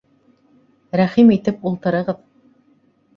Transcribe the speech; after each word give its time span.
Рәхим 1.01 1.29
итеп 1.35 1.67
ултырығыҙ! 1.73 2.23